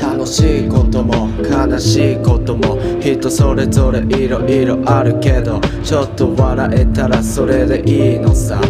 [0.00, 8.60] 楽しいことも悲しいことも人それぞれいろいろあるけどちょっと笑えたらそれでいいのさ。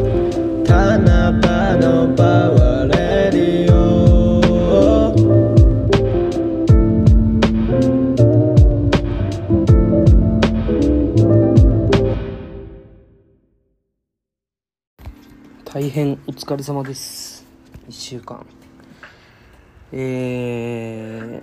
[0.70, 2.89] 七夕のパワ
[15.80, 17.42] 大変お疲れ様です。
[17.88, 18.44] 1週間。
[19.92, 21.42] え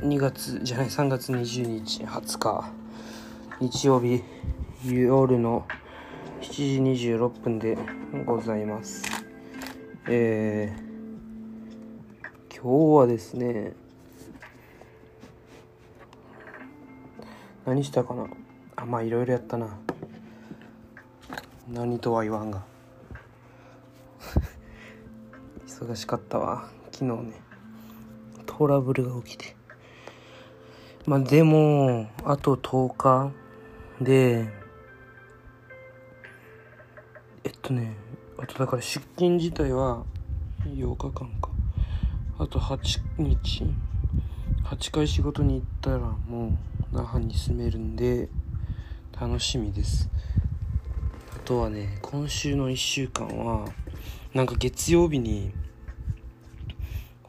[0.00, 2.70] ー、2月じゃない3月20日20日。
[3.58, 4.22] 日曜日
[4.88, 5.66] 夜の
[6.40, 7.76] 7時26分で
[8.24, 9.02] ございます。
[10.08, 13.72] えー、今日はですね
[17.66, 18.28] 何したかな？
[18.76, 19.76] あまあいろいろやったな。
[21.68, 22.72] 何とは言わんが。
[25.84, 26.70] 忙しかったわ。
[26.92, 27.42] 昨日ね
[28.46, 29.54] トラブルが起きて。
[31.04, 33.30] まあでもあと10日
[34.00, 34.48] で
[37.44, 37.96] えっとね
[38.38, 40.04] あとだから出勤自体は
[40.64, 41.50] 8日間か。
[42.38, 43.64] あと8日
[44.64, 46.58] 8回仕事に行ったらも
[46.92, 48.30] う那覇に住めるんで
[49.20, 50.08] 楽しみです。
[51.36, 53.68] あとはね今週の1週間は
[54.32, 55.52] なんか月曜日に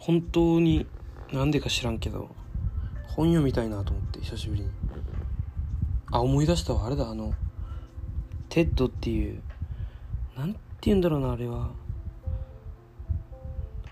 [0.06, 0.86] 本当に
[1.34, 2.30] なんでか知らんけど
[3.08, 4.70] 本読みたいなと思って久しぶりに。
[6.12, 7.34] あ思い出したわあれだあの
[8.50, 9.42] TED っていう
[10.38, 11.72] なんて言うんだろうなあれは。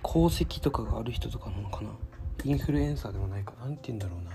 [0.06, 1.90] 功績とかがある人とかなのかな。
[2.44, 3.54] インフルエンサーでもないか。
[3.60, 4.32] なんて言うんだろうな。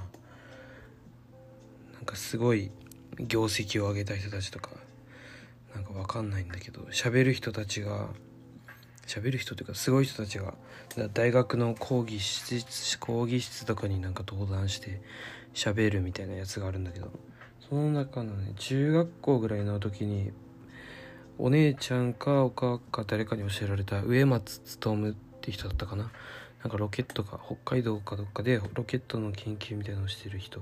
[1.95, 2.73] なんかすごい
[3.21, 4.71] 業績を上げた人たちとか
[5.77, 8.09] なんかわかんないんだけど喋る人たちが
[9.09, 10.55] 喋る人というかすごい人たちが
[11.15, 15.01] 大学の講義室講義室とかになんか登壇して
[15.55, 17.11] 喋るみたいなやつがあるんだけど
[17.69, 20.31] その中のね中学校ぐらいの時に
[21.39, 26.11] お姉ちゃんかお母か誰かに教えられた植松勉って人だったかな？
[26.63, 30.61] なんかロケットか北海道かどっかでロケットの研究みたいなのをしてる人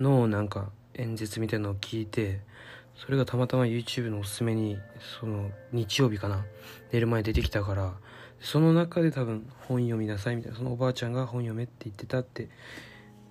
[0.00, 2.40] のなんか演説みたいのを聞いて
[2.96, 4.78] それがたまたま YouTube のおすすめに
[5.20, 6.44] その日曜日かな
[6.92, 7.94] 寝る前出てきたから
[8.40, 12.48] その中で多分本読みなさいみたいなそのおばあちゃんが本読めって言ってたって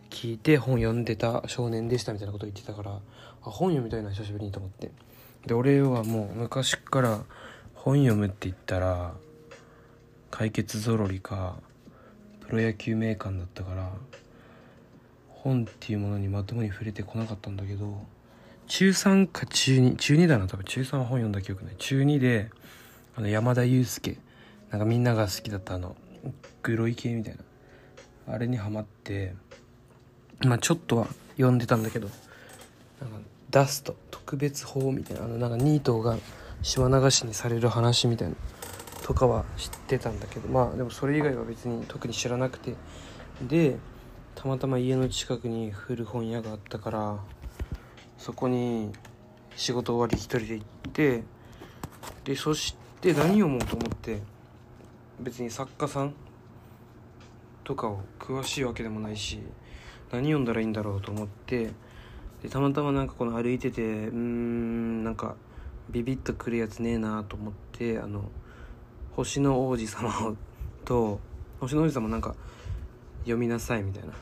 [0.09, 2.99] 聞いて本読んでた少年でしたみたいなこと言ってたからあ
[3.41, 4.91] 本読みたいな久しぶりにと思って。
[5.45, 7.23] で俺はもう昔から
[7.73, 9.13] 本読むって言ったら
[10.31, 11.55] 解決ぞろりか
[12.41, 13.91] プロ野球名鑑だったから
[15.29, 18.01] 本っていうものにまともに触れてこなかったんだけど
[18.67, 20.63] 中3か中2中2だな多分。
[20.63, 21.75] 中3は本読んだ記憶ない。
[21.77, 22.49] 中2で
[23.15, 24.17] あの山田裕介。
[24.71, 25.95] なんかみんなが好きだったあの
[26.61, 27.35] 黒い系みたい
[28.27, 28.33] な。
[28.33, 29.35] あれにハマって
[30.43, 32.09] まあちょっとは読んでたんだけど
[32.99, 33.17] なんか
[33.51, 35.25] ダスト特別法みたいな。
[35.25, 36.17] あのなんかニートが
[36.61, 38.35] 島流しにされる話みたいな。
[39.03, 42.73] とかは知ってたんだけどまあでもそれ以外は別に特に知らなくて。
[43.41, 43.77] で
[44.35, 47.19] たまたま家の近くに古本屋があったから
[48.25, 48.91] そこに
[49.55, 51.23] 仕事終わり一人で行って
[52.23, 54.19] でそして何読もうと思って
[55.19, 56.15] 別に作家さん
[57.63, 59.41] とかを詳しいわけでもないし
[60.11, 61.69] 何読んだらいいんだろうと思って
[62.41, 65.35] でたまたまなんかこの歩いててうーんなんか
[65.91, 68.31] ビビッとくるやつねえなと思ってあの
[69.11, 70.35] 星の王子様
[70.83, 71.19] と
[71.59, 72.33] 星の王子様なんか
[73.19, 74.13] 読みなさいみたいな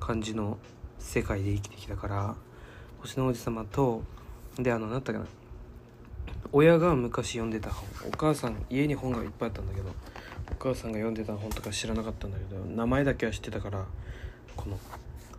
[0.00, 0.58] 感じの
[0.98, 2.34] 世界で生きてきたから
[3.02, 4.04] 星の王子様と
[4.56, 5.26] であの何だったかな。
[6.52, 7.88] 親が昔読んでた本。
[8.08, 9.88] お母さん家に本がいっぱいあったんだけど
[10.50, 13.84] お母さんが読んでた本とか知らなかったんだけど名前だけは知ってたから
[14.56, 14.78] この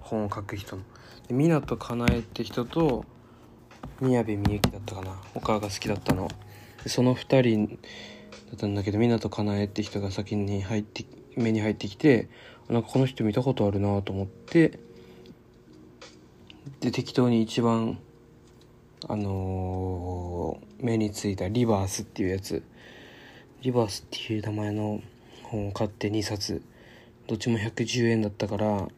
[0.01, 0.83] 本を書く人の。
[1.29, 3.05] 湊かなえって人と
[4.01, 5.21] 宮部みゆきだったかな。
[5.33, 6.27] お母が好きだったの。
[6.85, 7.73] その2人だ
[8.55, 11.05] ったんだけど湊かなえって人が先に入って
[11.37, 12.29] 目に入ってきて
[12.69, 14.79] なんかこの人見たことあるなと思って
[16.79, 17.99] で適当に一番
[19.07, 22.61] あのー目についたリバースっていうやつ。
[23.61, 25.01] リバースっていう名前の
[25.43, 26.61] 本を買って2冊。
[27.27, 28.89] どっちも110円だったから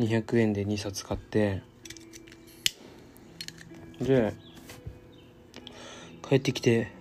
[0.00, 1.62] 200円で2冊買って。
[4.00, 4.32] で
[6.26, 6.92] 帰ってきて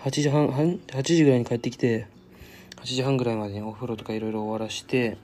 [0.00, 2.06] 8時半8時ぐらいに帰ってきて
[2.76, 5.16] 8時半ぐらいまでにお風呂とかいろいろ終わらして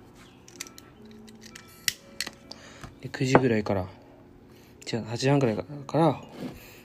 [3.00, 3.82] で9時ぐらいから
[4.92, 5.64] 違う8時半ぐらいか
[5.98, 6.20] ら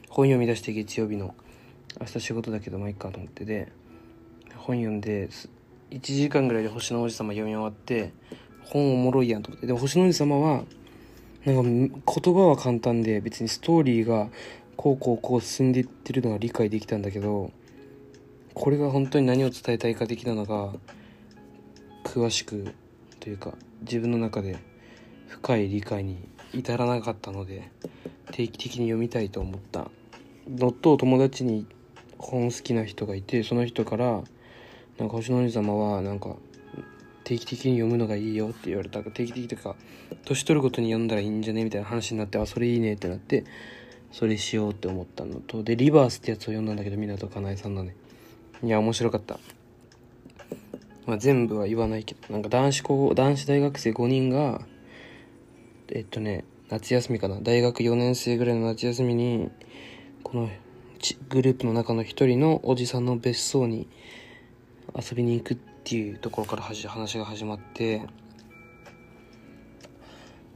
[0.09, 1.35] 本読み出して月曜日の
[1.99, 3.71] 明日仕事だけどまあいいかと思ってで
[4.55, 5.29] 本読んで
[5.91, 8.13] 1時間ぐらいで星の王子様読み終わって
[8.63, 9.67] 本おもろいやんと思って。
[9.67, 10.63] で星の王子様は
[11.45, 14.29] なんか言葉は簡単で別にストーリーが
[14.75, 17.51] こうこうこう進んでいってるのが理解できたんだけど
[18.53, 20.73] これが本当に何を伝えたいか的なのが
[22.03, 22.73] 詳しく
[23.19, 24.57] というか自分の中で
[25.35, 26.17] 深い理解に
[26.53, 27.69] 至らなかったので
[28.31, 29.91] 定期的に読みたいと思った。
[30.49, 31.65] のと友達に
[32.17, 34.23] 本好きな人がいてその人から
[34.97, 36.35] 「なんか星の王子様はなんか
[37.23, 39.03] 定期的に読むのがいいよ」って言われた。
[39.03, 39.75] 定期的とか
[40.23, 43.43] 年取るごとに読んだらいいんじゃねみたいな話になってあそれいいねってなって
[44.11, 45.41] それしようって思ったの。
[45.41, 47.95] とで「リバース」ってやつを読んだんだけど湊かなえさんのね。
[48.63, 49.39] いや面白かった。
[51.05, 54.61] まあ全部は言わないけどなんか男子高男子大学生5人が
[55.89, 57.39] えっとね夏休みかな。
[57.41, 59.49] 大学4年生ぐらいの夏休みに
[60.23, 60.49] この
[61.29, 63.87] グループの中の一人のおじさんの別荘に
[64.95, 66.87] 遊びに行くっていうところから話
[67.17, 68.01] が始まって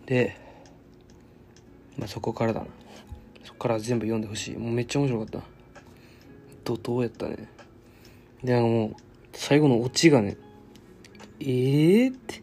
[0.08, 0.36] で、
[1.98, 2.66] まあ、そこからだな。
[3.44, 4.58] そこから全部読んでほしい。
[4.58, 5.42] もうめっちゃ面白かった。
[6.64, 7.48] 怒涛やったね。
[8.44, 8.96] でなんかもう
[9.34, 10.38] 最後のオチがね
[11.40, 12.42] ええー、って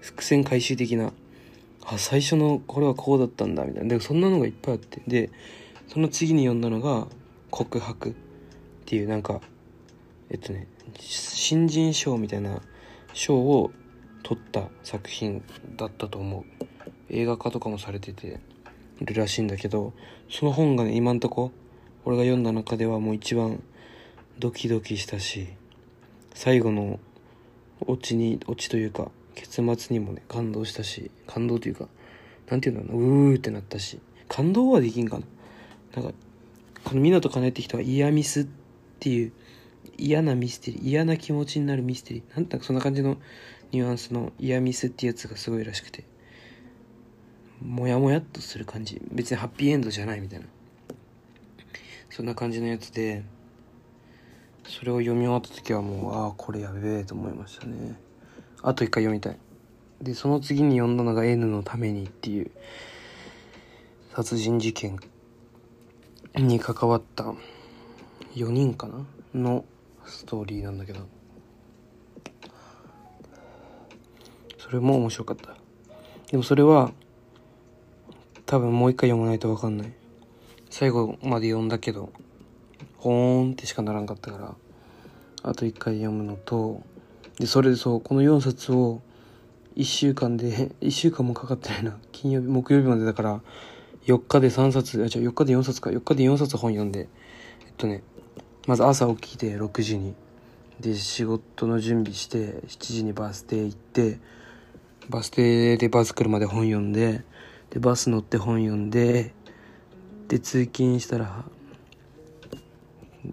[0.00, 1.12] 伏線回収的な。
[1.90, 3.88] あ最初のこれはこうだったんだみたいな。
[3.88, 5.02] でそんなのがいっぱいあって。
[5.06, 5.30] で
[5.86, 7.08] その次に読んだのが
[7.50, 8.14] 「告白」っ
[8.84, 9.40] ていうなんか
[10.30, 10.66] えっとね
[10.98, 12.60] 新人賞みたいな
[13.14, 13.70] 賞を
[14.22, 15.42] 取った作品
[15.76, 16.44] だったと思う。
[17.10, 18.38] 映画化とかもされてて
[19.00, 19.94] るらしいんだけど
[20.28, 21.52] その本がね今んとこ
[22.04, 23.62] 俺が読んだ中ではもう一番
[24.38, 25.48] ドキドキしたし
[26.34, 27.00] 最後の
[27.86, 31.86] オチにオチというか結末にもね感動したし感動というか
[32.50, 35.24] なんていうんだろうなうーってなったし感動はできんかな。
[35.94, 36.14] なんか
[36.84, 38.46] この湊かなえって人は嫌ミスっ
[39.00, 39.32] ていう
[39.96, 43.16] 嫌なミステリー嫌な気持ちになるミステリーなんだかそんな感じの
[43.72, 46.04] ニュアンスの嫌ミスってやつがすごいらしくて
[47.60, 49.00] モヤモヤっとする感じ。
[49.10, 50.46] 別にハッピーエンドじゃないみたいな。
[52.10, 53.24] そんな感じのやつで
[54.64, 57.98] それを読み終わった時はもうああこれやべえと思いましたね。
[58.62, 59.38] あと一回読みたい。
[60.02, 62.50] でその次に読んだのが N のためにっていう
[64.14, 64.98] 殺人事件
[66.36, 67.34] に関わった
[68.34, 69.64] 4人かなの
[70.06, 71.00] ストーリーなんだけど。
[74.58, 75.56] それも面白かった。
[76.30, 76.92] でもそれは
[78.44, 79.92] 多分もう一回読まないと分かんない。
[80.68, 82.12] 最後まで読んだけど
[82.98, 84.54] ほーんってしかならんかったから。
[85.42, 86.82] あと一回読むのと
[87.38, 89.00] でそれでそうこの4冊を
[89.76, 91.98] 1週間で 1週間もかかってないな。
[92.12, 93.40] 金曜日木曜日までだから
[94.06, 95.90] 4日で3冊あじゃ4日で4冊か。
[95.90, 97.08] 4日で4冊本読んで
[97.66, 98.02] えっとね
[98.66, 100.14] まず朝起きて6時に。
[100.80, 104.20] で仕事の準備して7時にバス停行って
[105.08, 107.24] バス停でバス来るまで本読んで
[107.70, 109.34] でバス乗って本読んで
[110.28, 111.44] で通勤したら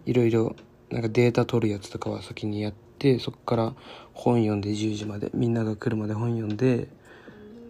[0.06, 0.56] いろいろ
[0.90, 2.85] なんかデータ取るやつとかは先にやって
[3.19, 3.74] そっから
[4.13, 6.88] 本読んで10時までみんなが来るまで本読んで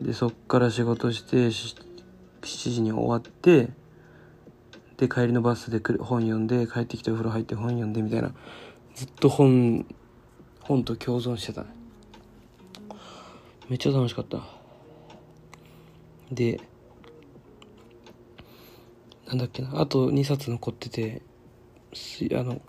[0.02, 1.76] でそっから仕事して7
[2.42, 3.70] 時に終わって
[4.98, 8.32] で帰りのバスで本読んで帰ってきてお風呂入って本読んでみたいな
[8.94, 9.86] ずっと本
[10.62, 11.66] 本と共存してた
[13.68, 14.42] めっちゃ楽しかった
[16.32, 16.62] で
[19.28, 21.22] なんだっけなあと2冊残ってて
[22.34, 22.62] あの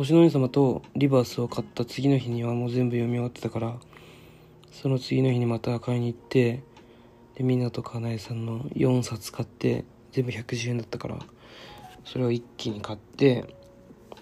[0.00, 3.76] 星の王様とリバースを買った次の日にはもう全部読み終わってたから
[4.72, 6.62] その次の日にまた買いに行って
[7.34, 11.18] で湊かなえさんの4冊買って全部110円だったから
[12.06, 13.54] それを一気に買って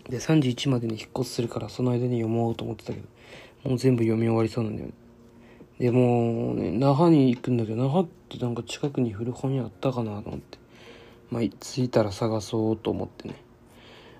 [0.08, 3.06] で31までに引っ越しするからその間に読もうと思ってたけど
[3.70, 4.94] もう全部読み終わりそうなんだよね。
[5.78, 10.58] でもうね那覇に行くんだけど那覇ってなんか近くに古本屋あったかなと思って。
[11.30, 13.36] まあ着いたら探そうと思ってね。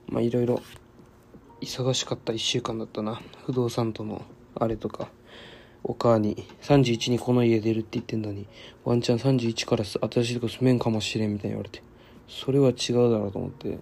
[0.07, 0.63] まあいろいろ
[1.61, 3.21] 忙しかった1週間だったな。
[3.47, 4.23] 不動産との
[4.55, 5.09] あれとか。
[5.85, 8.47] お母に31にこの家出るって言ってんのに
[8.85, 11.83] ワンチャン31から新しいとこ住めんかもしれんみたいに言われて。
[12.29, 13.79] それは違うだろうと思って。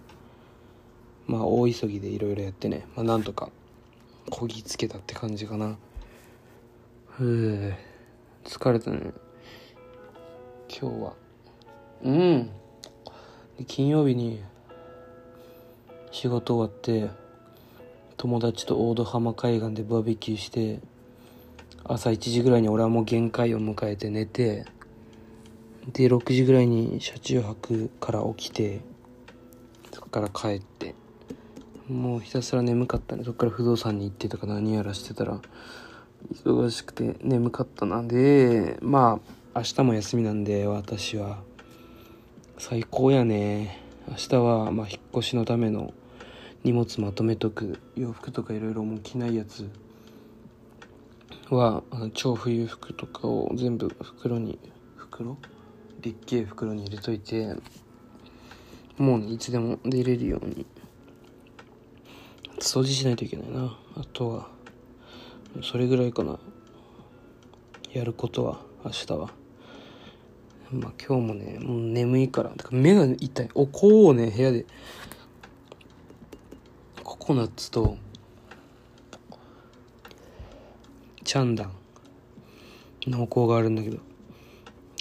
[1.25, 2.85] まあ大急ぎでいろいろやってね。
[2.95, 3.49] まあなんとか
[4.29, 5.77] こぎつけたって感じかな。
[7.09, 7.73] ふう。
[8.45, 9.11] 疲れたね。
[10.69, 11.13] 今日は。
[12.03, 12.49] うん。
[13.65, 14.41] 金曜日に
[16.11, 17.09] 仕事終わって
[18.17, 20.79] 友達と大戸浜海岸でバーベキューして
[21.83, 24.65] 朝1時ぐらいに俺はもう限界を迎えて寝て
[25.93, 28.81] で6時ぐらいに車中泊から起きて
[29.93, 30.95] そこから帰って
[31.87, 33.23] もうひたすら眠かったね。
[33.23, 35.39] そっから不動産に行ってとか何やらしてたら
[36.43, 39.21] 忙しくて眠かったなんでま
[39.53, 41.37] あ明日も休みなんで私は。
[42.57, 43.83] 最高やね。
[44.09, 45.93] 明日はまあ引っ越しのための
[46.67, 49.69] 荷物まとめとく洋服とかいろいろもう着ないやつ
[51.49, 51.81] は
[52.13, 54.59] 超冬服とかを全部袋に
[54.97, 55.37] 袋
[56.01, 57.55] でっけえ袋に入れといて
[58.97, 60.65] もうねいつでも出れるように
[62.59, 63.77] 掃除しないといけないな。
[63.95, 64.49] あとは
[65.63, 66.37] それぐらいかな。
[67.93, 69.29] やることは明日は。
[70.71, 72.49] まあ今日もねもう眠いから。
[72.49, 73.49] だから目が痛い。
[73.53, 74.65] お香をね部屋で
[77.27, 77.97] ココナッツと
[81.25, 81.71] チャンダン
[83.11, 83.97] のお香があるんだけど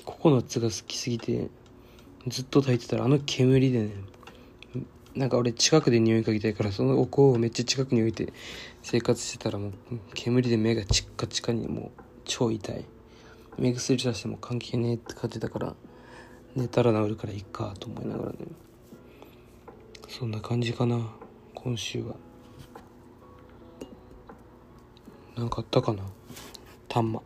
[0.04, 1.46] ココナッツが好きすぎて
[2.26, 3.90] ずっと炊いてたらあの煙でね
[5.14, 8.32] なんか俺近くで匂い嗅ぎたいからそのお香をめっちゃ近くに置いて
[8.82, 9.72] 生活してたらもう
[10.14, 12.84] 煙で目がチッカチカにもう超痛い。
[13.56, 15.76] 目薬さしても関係ねえって感じだから
[16.56, 18.38] 寝たら治るからいいかと思いながらね。
[20.08, 21.06] そんな感じかな。
[21.66, 22.14] 今週は。
[25.36, 26.04] なんかあったかな？
[26.86, 27.20] たんま。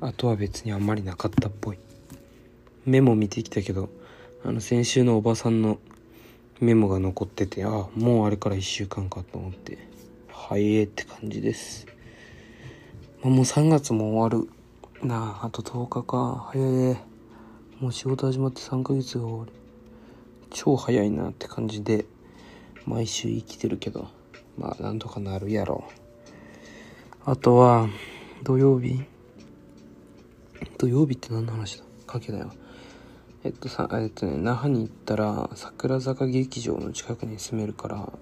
[0.00, 1.78] あとは別にあんまりなかったっぽい。
[2.86, 3.90] メモ見てきたけど
[4.44, 5.80] あの先週のおばさんの
[6.60, 9.76] メモが残っててああもうあれから1週間かと思って
[10.28, 11.88] はいえって感じです。
[13.24, 14.48] まもう3月も終わる
[15.04, 15.40] な。
[15.42, 16.48] ああと10日か。
[16.52, 17.02] 早いね。
[17.80, 19.52] もう仕事始まって3ヶ月が終わる。
[20.50, 22.06] 超早いなって感じで。
[22.88, 24.08] 毎週生きてるけど
[24.56, 25.84] まあなんとかなるやろ。
[27.26, 27.88] うあとは
[28.42, 29.02] 土曜日。
[30.78, 31.84] 土曜日って何の話だ？
[32.06, 32.50] かけだよ。
[33.44, 38.12] えっとさえっとね那覇に行ったら桜坂劇場の近くに住めるから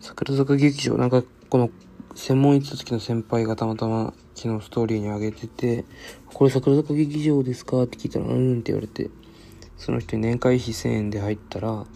[0.00, 1.70] 桜坂劇場なんかこの
[2.14, 5.84] 専門行った時の先輩がたまたま昨日ストーリーに上げてて
[6.34, 9.08] 「これ桜坂劇場ですか?」って聞いたら「うん」って言われて
[9.78, 11.86] その人に年会費1000円で入ったら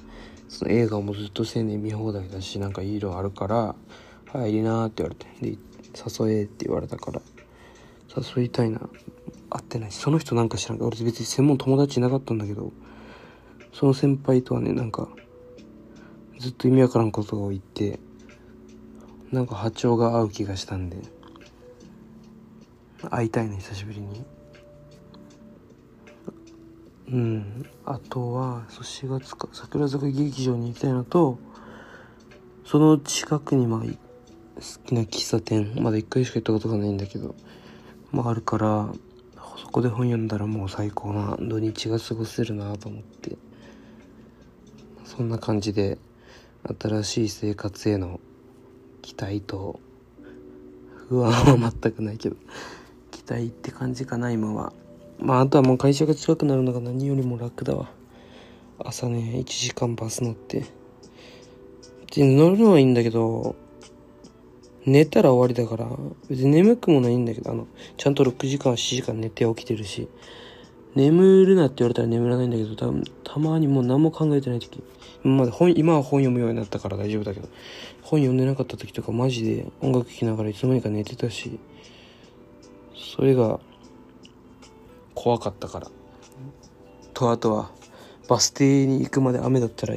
[0.48, 3.74] その映画もずっと1000円で見放題だしなんかいい色あるから
[4.32, 5.58] 入りなーって言われてで
[6.28, 7.22] 誘えって言われたから
[8.36, 8.80] 誘いたいな
[9.50, 12.72] 会ってないしその人なんか知らん俺別に専門友達いなかったんだけど
[13.72, 15.08] その先輩とはねなんか
[16.38, 17.98] ずっと意味わからんことを言って
[19.32, 20.98] なんか波長が合う気がしたんで
[23.10, 24.35] 会いたいね久しぶりに。
[27.10, 27.66] うん。
[27.84, 31.38] あとはそう4月か桜坂劇場に行きたいのと
[32.64, 33.86] その近くにまあ好
[34.86, 37.34] きな喫茶店まだ1回しか行ったことがないんだけど
[38.10, 38.92] まああるから
[39.58, 43.36] そこで本読んだらもう最高な土日が過ごせるなと思って
[45.04, 45.98] そんな感じで
[46.80, 48.18] 新しい生活への
[49.02, 49.78] 期待と
[51.08, 52.36] 不安は全くないけど
[53.12, 54.72] 期待って感じかな今は。
[55.18, 57.90] まああとはもう会社が近くなるのが何よりも楽だわ。
[58.78, 60.64] 朝ね1時間バス乗って。
[62.14, 63.56] で乗るのはいいんだけど
[64.84, 65.90] 寝たら終わりだから
[66.30, 70.08] 別に眠くもないんだけどあのちゃんと6時間7時間寝て起きてるし。
[70.96, 74.82] 眠るなって言われたら眠らないんだけど多分たまにもう何も考えてない時。
[75.22, 77.48] 今まで本今は本読むようになったから大丈夫だけど。
[78.00, 81.58] 本読んでなかった時とかマジで音楽聴きながらいつの間にか寝てたし。
[82.94, 83.60] それが
[85.26, 85.88] 怖かったから。
[87.12, 87.72] とあとは
[88.28, 89.96] バス停に行くまで雨だったら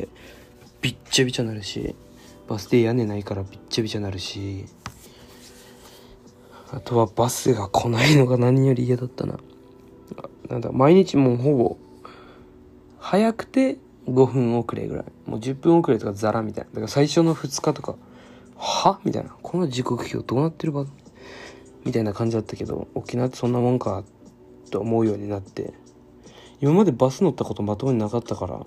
[0.81, 1.95] びっちゃびちゃなるし
[2.48, 4.65] バス停屋根ないからびっちゃびちゃなるし
[6.71, 9.38] あとはバスが来ないのが何より嫌だったな。
[10.50, 11.77] なんだ毎日もうほぼ
[12.98, 15.05] 早くて5分遅れぐらい。
[15.27, 16.69] もう10分遅れとかザラみたいな。
[16.71, 17.93] だから最初の2日とか
[18.57, 19.00] は？
[19.03, 19.29] みたいな。
[19.43, 20.88] この時刻表どうなってるば？
[21.86, 24.03] みたいな感じだったけど沖縄ってそんなもんか。
[24.69, 25.73] と思うようになって。
[26.61, 28.65] 今までバス乗ったことまともになかったから。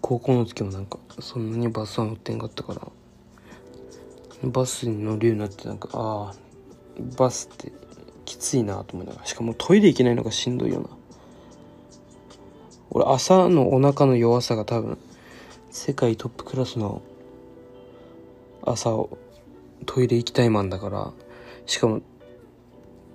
[0.00, 4.48] 高校の時もなんかそんなにバスは乗ってんかったから。
[4.50, 6.34] バスに乗るようになってなんかああ
[7.16, 7.72] バスって
[8.26, 9.26] きついなと思いながら。
[9.26, 10.88] しかもトイレ行けないのがしんどいよな。
[12.90, 14.98] 俺朝のお腹の弱さが多分
[15.70, 17.02] 世界トップクラスの
[18.62, 19.18] 朝を
[19.86, 21.12] トイレ行きたいマンだから。
[21.66, 22.02] しかも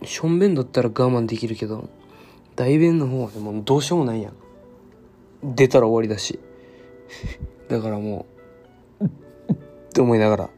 [0.04, 1.90] しょんべんだったら我慢できるけど
[2.56, 4.34] 大便の方はもうどうしようもないやん。
[5.56, 6.40] 出たら終わりだし。
[7.70, 8.26] だからも
[9.00, 9.08] うっ
[9.94, 10.50] て思いながら。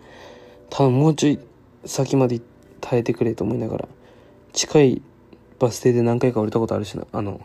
[0.69, 1.39] 多分もうちょい
[1.85, 2.41] 先まで
[2.79, 3.87] 耐えてくれと思いながら。
[4.53, 5.01] 近い
[5.59, 7.05] バス停で何回か降りたことあるしな。
[7.11, 7.41] あの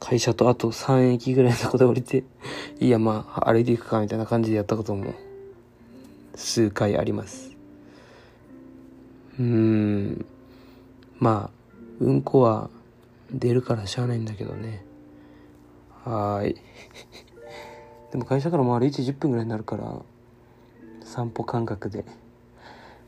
[0.00, 2.24] 会社とあと3駅ぐらいのとこで降りて、
[2.80, 5.14] いやまあ歩いていくかみたいな感じでやったことも
[6.34, 7.52] 数回あります。
[9.38, 10.26] うーん。
[11.22, 12.68] まあ、うんこは
[13.30, 14.84] 出るからしゃあないんだけどね。
[16.04, 16.56] はーい。
[18.10, 20.02] でも会社からも歩いて10分ぐらいになるから、
[21.04, 22.04] 散歩感覚で。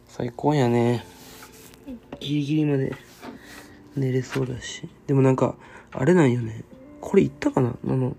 [0.06, 1.04] 最高やね。
[2.20, 2.94] ギリギリまで
[3.96, 4.88] 寝れそうだし。
[5.08, 5.56] でもなんか、
[5.90, 6.62] あれなんよね。
[7.00, 7.70] これ言ったかな？
[7.84, 8.16] あの、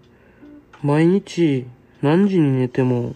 [0.83, 1.65] 毎日
[2.01, 3.15] 何時に寝ても、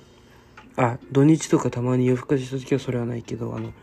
[0.78, 3.74] あ、土日とかたまに夜更かしした時はそれはないけど、あの、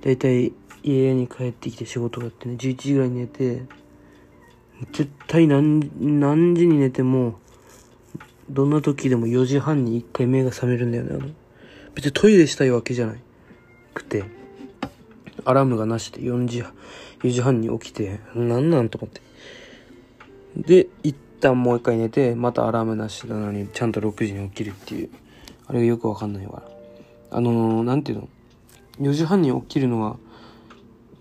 [0.00, 3.62] だいたい家に帰ってきて仕事があってね、11時ぐらいに寝て、
[4.92, 7.38] 絶対何、何時に寝ても、
[8.50, 11.10] どんな時でも4時半に1回目が覚めるんだよね。
[11.14, 11.28] あの、
[11.94, 13.20] 別にトイレしたいわけじゃない。
[13.94, 14.24] くて、
[15.44, 16.62] アラームがなしで4時、
[17.22, 19.20] 4時半に起きて、なんなんと思って。
[20.56, 25.10] で、一旦もう一回寝て、またアラームなしなのに、ちゃんと6時に起きるっていう。
[25.66, 26.62] あれがよくわかんないわ。
[27.30, 28.28] あのー、なんていうの
[29.00, 30.18] ?4 時半に起きるのは、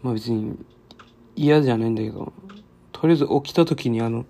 [0.04, 0.58] まあ別に
[1.36, 2.34] 嫌じゃないんだけど、
[2.92, 4.26] とりあえず起きた時にあの、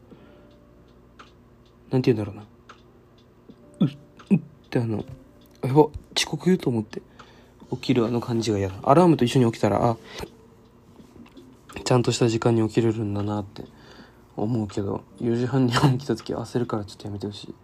[1.90, 2.46] なんて言うんだろうな。
[3.80, 3.98] うっ、
[4.32, 5.04] うっってあの、
[5.64, 7.02] やば、遅刻言うと思って
[7.72, 8.76] 起きるあの感じが嫌だ。
[8.84, 9.98] アラームと一緒に起きたら、あ、
[11.84, 13.64] ちゃんとした時間に起きれるんだなって
[14.38, 17.56] 思うけど4時半に起きた時焦るからちょっとやめてほしい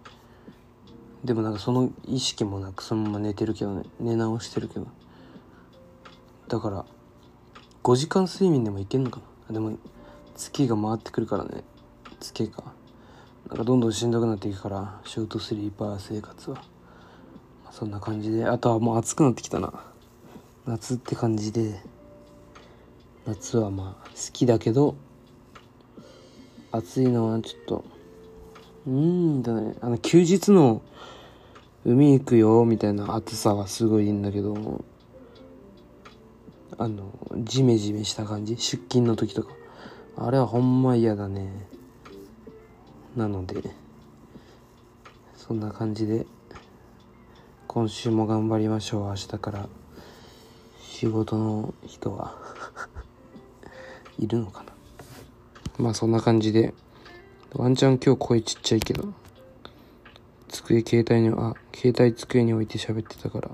[1.24, 4.88] でもなんかその意識もなくそのまま寝てるけどね寝直してるけど
[6.48, 6.86] だから
[7.88, 9.54] 5時間睡眠でもいけんのかな？
[9.54, 9.78] でも
[10.36, 11.64] 月が回ってくるからね。
[12.20, 12.74] 月か
[13.48, 16.58] なんかどんどんしんどくなっていくからショートスリーパー生活は、
[17.64, 18.46] まあ、そんな感じで。
[18.46, 19.72] あとはもう暑くなってきたな。
[20.66, 21.80] 夏って感じで。
[23.26, 24.96] 夏はまあ好きだけど
[26.74, 27.86] 暑いのはちょっと
[28.86, 29.76] うーんだね。
[29.80, 30.82] あの休日の
[31.86, 34.84] 海行くよみたいな暑さはすごいいいんだけど
[36.78, 38.56] あのジメジメした感じ？
[38.58, 39.50] 出勤の時とか。
[40.18, 41.50] あれはほんま嫌だね。
[43.16, 43.72] なので
[45.36, 46.26] そんな感じで
[47.68, 49.08] 今週も頑張りましょう。
[49.08, 49.70] 明日から。
[50.82, 52.36] 仕事の人は。
[54.20, 54.74] いるのかな？
[55.78, 56.74] まあそんな感じで。
[57.54, 59.14] ワンチャン今日声ちっちゃいけど。
[60.50, 63.52] 机携帯にあ携帯机に置いて喋ってたから。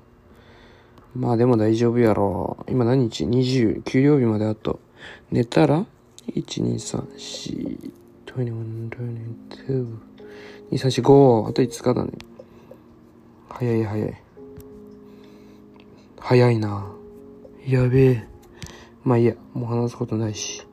[1.16, 2.66] まあでも大丈夫やろ。
[2.68, 4.80] 今何日 ?20 給料日まであと
[5.32, 5.86] 寝たら
[6.32, 6.88] ？12342
[10.72, 12.12] 2345あと5日だね。
[13.50, 14.22] 早い早い。
[16.20, 16.92] 早いな。
[17.68, 18.28] やべえ。
[19.04, 20.66] まあいいや、もう話すことないし。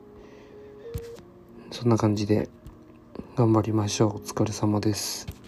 [1.69, 2.49] そんな感じで
[3.35, 4.15] 頑張りましょう。
[4.15, 5.40] お疲れ様です。